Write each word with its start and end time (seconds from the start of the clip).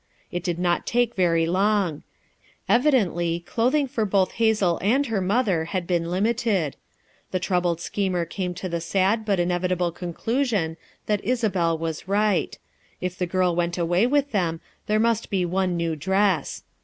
It 0.31 0.43
did 0.43 0.57
not 0.57 0.87
take 0.87 1.13
very 1.13 1.45
long; 1.45 2.01
evidently 2.67 3.39
clothing 3.41 3.85
for 3.87 4.03
both 4.03 4.31
Hazel 4.31 4.79
and 4.81 5.05
her 5.05 5.21
mother 5.21 5.65
had 5.65 5.85
been 5.85 6.09
lim 6.09 6.23
ited; 6.23 6.73
the 7.29 7.39
troubled 7.39 7.79
schemer 7.79 8.25
came 8.25 8.55
to 8.55 8.67
the 8.67 8.81
sad 8.81 9.25
but 9.25 9.39
inevitable 9.39 9.91
conclusion 9.91 10.75
that 11.05 11.23
Isabel 11.23 11.77
was 11.77 12.07
right; 12.07 12.57
if 12.99 13.15
the 13.15 13.27
girl 13.27 13.55
went 13.55 13.77
away 13.77 14.07
with 14.07 14.31
them 14.31 14.59
there 14.87 14.99
must 14.99 15.29
bo 15.29 15.41
one 15.43 15.77
new 15.77 15.95
dress. 15.95 16.63